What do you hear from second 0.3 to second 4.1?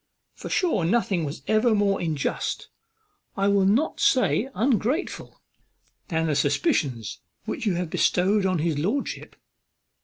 for sure nothing was ever more unjust, I will not